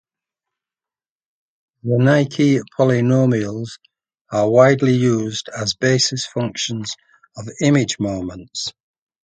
[1.85, 3.77] Zernike polynomials
[4.31, 6.95] are widely used as basis functions
[7.37, 8.73] of image moments.